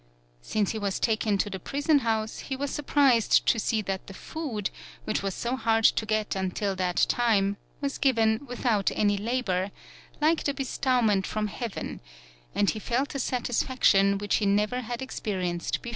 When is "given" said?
7.99-8.43